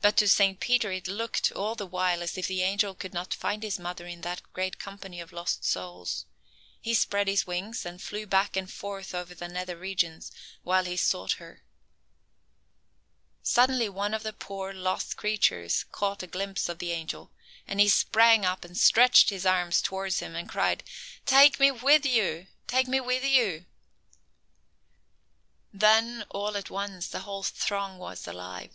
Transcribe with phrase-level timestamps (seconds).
[0.00, 3.34] But to Saint Peter it looked all the while as if the angel could not
[3.34, 6.24] find his mother in that great company of lost souls.
[6.80, 10.96] He spread his wings and flew back and forth over the nether regions, while he
[10.96, 11.62] sought her.
[13.42, 17.30] Suddenly one of the poor lost creatures caught a glimpse of the angel,
[17.66, 20.82] and he sprang up and stretched his arms towards him and cried:
[21.26, 22.46] "Take me with you!
[22.66, 23.66] Take me with you!"
[25.70, 28.72] Then, all at once, the whole throng was alive.